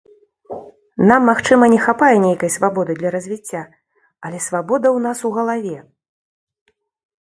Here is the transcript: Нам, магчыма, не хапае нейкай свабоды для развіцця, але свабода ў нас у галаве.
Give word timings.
Нам, 1.11 1.21
магчыма, 1.31 1.63
не 1.73 1.77
хапае 1.85 2.15
нейкай 2.25 2.53
свабоды 2.57 2.91
для 3.03 3.09
развіцця, 3.19 3.61
але 4.27 4.37
свабода 4.49 4.87
ў 4.97 5.09
нас 5.09 5.17
у 5.31 5.37
галаве. 5.41 5.79